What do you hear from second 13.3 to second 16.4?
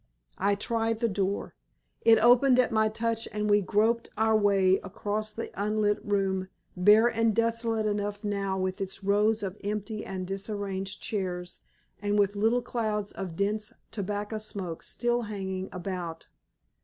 dense tobacco smoke still hanging about.